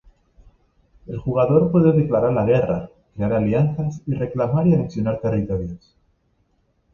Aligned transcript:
El 1.05 1.19
jugador 1.19 1.71
puede 1.71 1.91
declarar 1.91 2.33
la 2.33 2.43
guerra, 2.43 2.89
crear 3.15 3.33
alianzas, 3.33 4.01
y 4.07 4.15
reclamar 4.15 4.65
y 4.65 4.73
anexionar 4.73 5.19
territorios. 5.21 5.93